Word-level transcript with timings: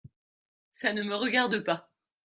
Ca 0.79 0.93
ne 0.93 1.03
me 1.03 1.13
regarde 1.15 1.59
pas… 1.63 1.91